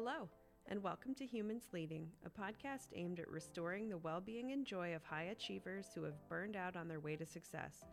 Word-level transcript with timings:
Hello, 0.00 0.28
and 0.68 0.80
welcome 0.80 1.12
to 1.16 1.26
Humans 1.26 1.70
Leading, 1.72 2.06
a 2.24 2.30
podcast 2.30 2.90
aimed 2.94 3.18
at 3.18 3.28
restoring 3.28 3.88
the 3.88 3.98
well 3.98 4.20
being 4.20 4.52
and 4.52 4.64
joy 4.64 4.94
of 4.94 5.02
high 5.02 5.30
achievers 5.32 5.86
who 5.92 6.04
have 6.04 6.28
burned 6.28 6.54
out 6.54 6.76
on 6.76 6.86
their 6.86 7.00
way 7.00 7.16
to 7.16 7.26
success. 7.26 7.84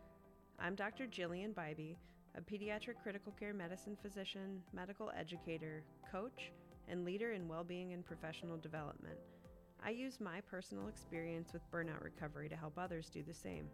I'm 0.60 0.76
Dr. 0.76 1.08
Jillian 1.08 1.52
Bybee, 1.52 1.96
a 2.36 2.40
pediatric 2.40 3.02
critical 3.02 3.32
care 3.32 3.52
medicine 3.52 3.96
physician, 4.00 4.62
medical 4.72 5.10
educator, 5.18 5.82
coach, 6.12 6.52
and 6.86 7.04
leader 7.04 7.32
in 7.32 7.48
well 7.48 7.64
being 7.64 7.92
and 7.92 8.06
professional 8.06 8.56
development. 8.56 9.18
I 9.84 9.90
use 9.90 10.20
my 10.20 10.40
personal 10.42 10.86
experience 10.86 11.52
with 11.52 11.68
burnout 11.72 12.04
recovery 12.04 12.48
to 12.50 12.56
help 12.56 12.78
others 12.78 13.10
do 13.10 13.24
the 13.24 13.34
same. 13.34 13.66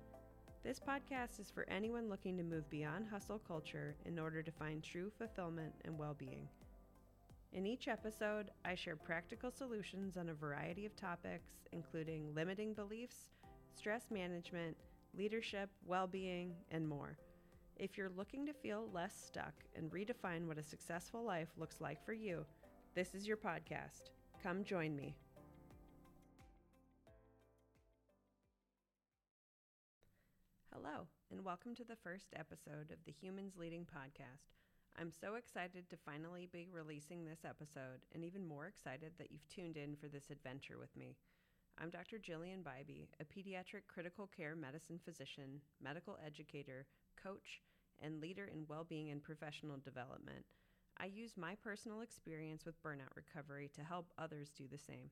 This 0.65 0.81
podcast 0.81 1.39
is 1.39 1.51
for 1.51 1.69
anyone 1.69 2.09
looking 2.09 2.39
to 2.39 2.43
move 2.43 2.71
beyond 2.71 3.09
hustle 3.09 3.43
culture 3.47 3.95
in 4.07 4.19
order 4.19 4.43
to 4.43 4.51
find 4.51 4.83
true 4.83 5.13
fulfillment 5.19 5.75
and 5.85 5.99
well 5.99 6.17
being. 6.19 6.49
In 7.55 7.67
each 7.67 7.87
episode, 7.87 8.51
I 8.65 8.75
share 8.75 8.97
practical 8.97 9.51
solutions 9.51 10.17
on 10.17 10.31
a 10.31 10.35
variety 10.35 10.87
of 10.87 10.97
topics, 10.97 11.51
including 11.73 12.35
limiting 12.35 12.73
beliefs, 12.73 13.29
stress 13.77 14.07
management, 14.11 14.75
leadership, 15.15 15.69
well 15.85 16.07
being, 16.07 16.55
and 16.71 16.89
more. 16.89 17.19
If 17.77 17.99
you're 17.99 18.09
looking 18.17 18.47
to 18.47 18.55
feel 18.55 18.89
less 18.95 19.15
stuck 19.15 19.53
and 19.77 19.91
redefine 19.91 20.47
what 20.47 20.57
a 20.57 20.63
successful 20.63 21.23
life 21.25 21.49
looks 21.59 21.79
like 21.79 22.03
for 22.03 22.15
you, 22.15 22.47
this 22.95 23.15
is 23.15 23.29
your 23.29 23.37
podcast. 23.37 24.09
Come 24.43 24.65
join 24.65 24.97
me. 24.97 25.15
Hello, 30.73 31.07
and 31.31 31.45
welcome 31.45 31.75
to 31.75 31.85
the 31.85 31.97
first 31.97 32.33
episode 32.35 32.91
of 32.91 33.05
the 33.05 33.13
Humans 33.13 33.57
Leading 33.59 33.85
podcast. 33.85 34.72
I'm 34.99 35.11
so 35.11 35.35
excited 35.35 35.89
to 35.89 35.97
finally 35.97 36.49
be 36.53 36.69
releasing 36.71 37.25
this 37.25 37.45
episode, 37.49 38.05
and 38.15 38.25
even 38.25 38.47
more 38.47 38.67
excited 38.67 39.13
that 39.19 39.33
you've 39.33 39.49
tuned 39.49 39.77
in 39.77 39.97
for 39.97 40.07
this 40.07 40.31
adventure 40.31 40.79
with 40.79 40.95
me. 40.97 41.17
I'm 41.81 41.89
Dr. 41.89 42.19
Jillian 42.19 42.63
Bybee, 42.63 43.09
a 43.19 43.25
pediatric 43.25 43.89
critical 43.89 44.29
care 44.37 44.55
medicine 44.55 45.01
physician, 45.03 45.61
medical 45.83 46.19
educator, 46.25 46.87
coach, 47.21 47.63
and 48.03 48.21
leader 48.21 48.45
in 48.53 48.67
well 48.69 48.85
being 48.85 49.11
and 49.11 49.23
professional 49.23 49.79
development. 49.79 50.45
I 51.01 51.07
use 51.07 51.33
my 51.37 51.55
personal 51.55 52.03
experience 52.03 52.67
with 52.67 52.83
burnout 52.83 53.17
recovery 53.17 53.71
to 53.75 53.83
help 53.83 54.13
others 54.19 54.53
do 54.57 54.65
the 54.71 54.79
same. 54.79 55.11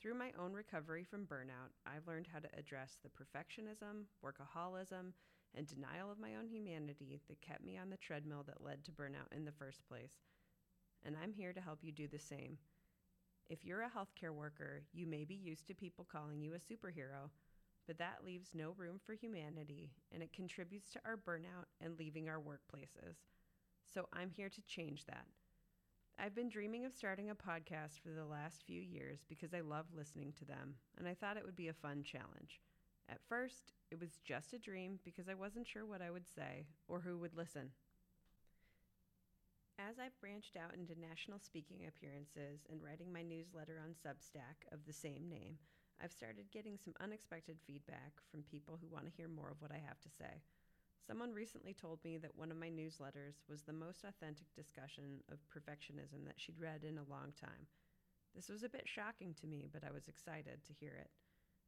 Through 0.00 0.14
my 0.14 0.32
own 0.38 0.52
recovery 0.52 1.04
from 1.04 1.26
burnout, 1.26 1.72
I've 1.86 2.08
learned 2.08 2.26
how 2.30 2.40
to 2.40 2.58
address 2.58 2.98
the 3.02 3.08
perfectionism, 3.08 4.04
workaholism, 4.22 5.12
and 5.56 5.66
denial 5.66 6.10
of 6.10 6.18
my 6.18 6.34
own 6.36 6.48
humanity 6.48 7.20
that 7.28 7.40
kept 7.40 7.64
me 7.64 7.78
on 7.78 7.90
the 7.90 7.96
treadmill 7.96 8.44
that 8.46 8.64
led 8.64 8.84
to 8.84 8.92
burnout 8.92 9.34
in 9.34 9.44
the 9.44 9.52
first 9.52 9.86
place. 9.88 10.12
And 11.04 11.16
I'm 11.22 11.32
here 11.32 11.52
to 11.52 11.60
help 11.60 11.78
you 11.82 11.92
do 11.92 12.08
the 12.08 12.18
same. 12.18 12.58
If 13.48 13.64
you're 13.64 13.82
a 13.82 13.90
healthcare 13.90 14.34
worker, 14.34 14.82
you 14.92 15.06
may 15.06 15.24
be 15.24 15.34
used 15.34 15.66
to 15.68 15.74
people 15.74 16.06
calling 16.10 16.40
you 16.40 16.54
a 16.54 16.58
superhero, 16.58 17.30
but 17.86 17.98
that 17.98 18.24
leaves 18.24 18.50
no 18.54 18.74
room 18.76 18.98
for 19.04 19.14
humanity 19.14 19.92
and 20.12 20.22
it 20.22 20.32
contributes 20.32 20.90
to 20.92 21.00
our 21.04 21.16
burnout 21.16 21.66
and 21.80 21.98
leaving 21.98 22.28
our 22.28 22.40
workplaces. 22.40 23.16
So 23.94 24.08
I'm 24.12 24.30
here 24.30 24.48
to 24.48 24.62
change 24.62 25.06
that. 25.06 25.26
I've 26.18 26.34
been 26.34 26.48
dreaming 26.48 26.86
of 26.86 26.94
starting 26.94 27.30
a 27.30 27.34
podcast 27.34 28.00
for 28.02 28.08
the 28.08 28.24
last 28.24 28.62
few 28.66 28.80
years 28.80 29.20
because 29.28 29.52
I 29.52 29.60
love 29.60 29.84
listening 29.94 30.32
to 30.38 30.44
them, 30.46 30.74
and 30.98 31.06
I 31.06 31.14
thought 31.14 31.36
it 31.36 31.44
would 31.44 31.56
be 31.56 31.68
a 31.68 31.74
fun 31.74 32.02
challenge. 32.02 32.60
At 33.08 33.22
first, 33.28 33.72
it 33.90 34.00
was 34.00 34.18
just 34.24 34.52
a 34.52 34.58
dream 34.58 34.98
because 35.04 35.28
I 35.28 35.34
wasn't 35.34 35.66
sure 35.66 35.86
what 35.86 36.02
I 36.02 36.10
would 36.10 36.26
say 36.26 36.66
or 36.88 37.00
who 37.00 37.18
would 37.18 37.36
listen. 37.36 37.70
As 39.78 39.98
I've 39.98 40.18
branched 40.20 40.56
out 40.56 40.74
into 40.74 40.98
national 40.98 41.38
speaking 41.38 41.86
appearances 41.86 42.66
and 42.70 42.82
writing 42.82 43.12
my 43.12 43.22
newsletter 43.22 43.78
on 43.78 43.94
Substack 43.94 44.64
of 44.72 44.86
the 44.86 44.92
same 44.92 45.28
name, 45.28 45.58
I've 46.02 46.12
started 46.12 46.50
getting 46.50 46.78
some 46.78 46.94
unexpected 47.00 47.58
feedback 47.66 48.18
from 48.30 48.42
people 48.42 48.78
who 48.80 48.88
want 48.88 49.04
to 49.04 49.16
hear 49.16 49.28
more 49.28 49.50
of 49.50 49.60
what 49.60 49.70
I 49.70 49.80
have 49.86 50.00
to 50.00 50.10
say. 50.10 50.42
Someone 51.06 51.32
recently 51.32 51.72
told 51.72 52.02
me 52.04 52.18
that 52.18 52.36
one 52.36 52.50
of 52.50 52.56
my 52.56 52.68
newsletters 52.68 53.44
was 53.48 53.62
the 53.62 53.72
most 53.72 54.02
authentic 54.02 54.52
discussion 54.56 55.22
of 55.30 55.38
perfectionism 55.46 56.24
that 56.26 56.40
she'd 56.40 56.58
read 56.58 56.82
in 56.82 56.98
a 56.98 57.10
long 57.10 57.32
time. 57.38 57.68
This 58.34 58.48
was 58.48 58.64
a 58.64 58.68
bit 58.68 58.88
shocking 58.88 59.34
to 59.40 59.46
me, 59.46 59.68
but 59.72 59.84
I 59.84 59.92
was 59.92 60.08
excited 60.08 60.64
to 60.66 60.72
hear 60.72 60.96
it. 60.98 61.10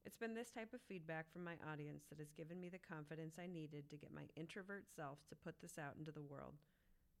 It's 0.05 0.17
been 0.17 0.33
this 0.33 0.49
type 0.49 0.73
of 0.73 0.81
feedback 0.87 1.31
from 1.31 1.43
my 1.43 1.55
audience 1.71 2.05
that 2.09 2.19
has 2.19 2.31
given 2.31 2.59
me 2.59 2.69
the 2.69 2.79
confidence 2.79 3.35
I 3.37 3.47
needed 3.47 3.89
to 3.89 3.97
get 3.97 4.13
my 4.13 4.23
introvert 4.35 4.85
self 4.95 5.19
to 5.27 5.35
put 5.35 5.55
this 5.61 5.77
out 5.77 5.95
into 5.99 6.11
the 6.11 6.23
world. 6.23 6.55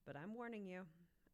But 0.07 0.15
I'm 0.15 0.33
warning 0.33 0.65
you, 0.65 0.81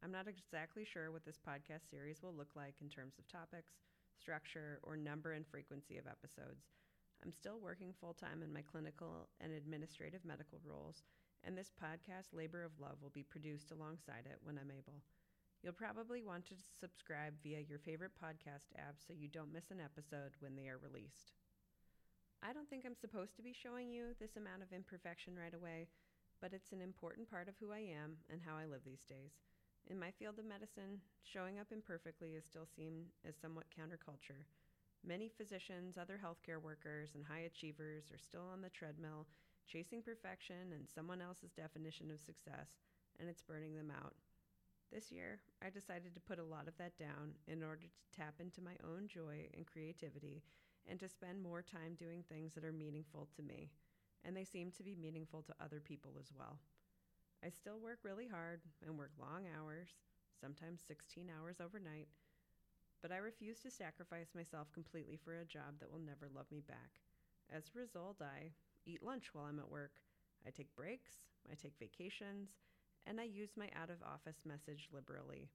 I'm 0.02 0.10
not 0.12 0.26
exactly 0.28 0.84
sure 0.84 1.10
what 1.10 1.24
this 1.24 1.38
podcast 1.38 1.88
series 1.88 2.22
will 2.22 2.34
look 2.34 2.50
like 2.56 2.74
in 2.82 2.88
terms 2.88 3.14
of 3.18 3.28
topics, 3.28 3.72
structure, 4.20 4.80
or 4.82 4.96
number 4.96 5.32
and 5.32 5.46
frequency 5.46 5.96
of 5.98 6.06
episodes. 6.06 6.66
I'm 7.22 7.32
still 7.32 7.60
working 7.60 7.94
full 7.98 8.12
time 8.12 8.42
in 8.42 8.52
my 8.52 8.62
clinical 8.62 9.28
and 9.40 9.52
administrative 9.52 10.24
medical 10.24 10.60
roles, 10.64 11.04
and 11.44 11.56
this 11.56 11.70
podcast, 11.72 12.34
Labor 12.34 12.64
of 12.64 12.72
Love, 12.80 12.98
will 13.00 13.14
be 13.14 13.22
produced 13.22 13.70
alongside 13.70 14.26
it 14.26 14.38
when 14.42 14.58
I'm 14.58 14.70
able. 14.70 15.00
You'll 15.62 15.72
probably 15.72 16.22
want 16.22 16.46
to 16.46 16.54
subscribe 16.78 17.34
via 17.42 17.60
your 17.60 17.78
favorite 17.78 18.12
podcast 18.22 18.70
app 18.78 18.96
so 18.98 19.14
you 19.16 19.28
don't 19.28 19.52
miss 19.52 19.70
an 19.70 19.80
episode 19.80 20.32
when 20.40 20.54
they 20.54 20.68
are 20.68 20.78
released. 20.78 21.32
I 22.42 22.52
don't 22.52 22.68
think 22.68 22.84
I'm 22.84 22.94
supposed 22.94 23.34
to 23.36 23.42
be 23.42 23.56
showing 23.56 23.90
you 23.90 24.14
this 24.20 24.36
amount 24.36 24.62
of 24.62 24.72
imperfection 24.72 25.34
right 25.34 25.54
away, 25.54 25.88
but 26.40 26.52
it's 26.52 26.72
an 26.72 26.80
important 26.80 27.30
part 27.30 27.48
of 27.48 27.56
who 27.58 27.72
I 27.72 27.80
am 27.80 28.20
and 28.30 28.40
how 28.44 28.56
I 28.56 28.66
live 28.66 28.84
these 28.84 29.04
days. 29.08 29.32
In 29.88 29.98
my 29.98 30.10
field 30.10 30.38
of 30.38 30.44
medicine, 30.44 31.00
showing 31.22 31.58
up 31.58 31.72
imperfectly 31.72 32.34
is 32.34 32.44
still 32.44 32.66
seen 32.66 33.06
as 33.26 33.34
somewhat 33.36 33.66
counterculture. 33.72 34.44
Many 35.06 35.30
physicians, 35.30 35.96
other 35.96 36.18
healthcare 36.18 36.60
workers, 36.60 37.14
and 37.14 37.24
high 37.24 37.46
achievers 37.46 38.10
are 38.12 38.18
still 38.18 38.50
on 38.52 38.60
the 38.60 38.70
treadmill, 38.70 39.26
chasing 39.66 40.02
perfection 40.02 40.74
and 40.74 40.86
someone 40.86 41.20
else's 41.20 41.52
definition 41.52 42.10
of 42.10 42.20
success, 42.20 42.82
and 43.18 43.28
it's 43.28 43.42
burning 43.42 43.76
them 43.76 43.90
out. 43.90 44.14
This 44.92 45.10
year, 45.10 45.40
I 45.62 45.70
decided 45.70 46.14
to 46.14 46.20
put 46.20 46.38
a 46.38 46.44
lot 46.44 46.68
of 46.68 46.76
that 46.78 46.96
down 46.96 47.34
in 47.48 47.62
order 47.62 47.82
to 47.82 48.16
tap 48.16 48.34
into 48.40 48.62
my 48.62 48.76
own 48.84 49.08
joy 49.08 49.48
and 49.54 49.66
creativity 49.66 50.42
and 50.88 50.98
to 51.00 51.08
spend 51.08 51.42
more 51.42 51.62
time 51.62 51.94
doing 51.98 52.22
things 52.22 52.54
that 52.54 52.64
are 52.64 52.72
meaningful 52.72 53.28
to 53.36 53.42
me. 53.42 53.70
And 54.24 54.36
they 54.36 54.44
seem 54.44 54.70
to 54.72 54.82
be 54.82 54.94
meaningful 54.94 55.42
to 55.42 55.54
other 55.60 55.80
people 55.80 56.12
as 56.20 56.32
well. 56.36 56.58
I 57.44 57.50
still 57.50 57.78
work 57.78 57.98
really 58.02 58.26
hard 58.26 58.60
and 58.86 58.96
work 58.96 59.12
long 59.20 59.44
hours, 59.58 59.88
sometimes 60.40 60.82
16 60.86 61.30
hours 61.30 61.56
overnight, 61.60 62.08
but 63.02 63.12
I 63.12 63.18
refuse 63.18 63.60
to 63.60 63.70
sacrifice 63.70 64.34
myself 64.34 64.72
completely 64.72 65.16
for 65.16 65.34
a 65.34 65.44
job 65.44 65.78
that 65.80 65.90
will 65.90 66.00
never 66.00 66.28
love 66.34 66.50
me 66.50 66.62
back. 66.66 67.00
As 67.54 67.64
a 67.68 67.78
result, 67.78 68.16
I 68.20 68.50
eat 68.86 69.02
lunch 69.02 69.30
while 69.32 69.44
I'm 69.44 69.58
at 69.58 69.70
work. 69.70 70.00
I 70.46 70.50
take 70.50 70.74
breaks, 70.74 71.26
I 71.50 71.54
take 71.54 71.78
vacations, 71.78 72.50
and 73.06 73.20
I 73.20 73.24
use 73.24 73.50
my 73.56 73.68
out 73.80 73.90
of 73.90 74.02
office 74.02 74.42
message 74.44 74.88
liberally. 74.92 75.48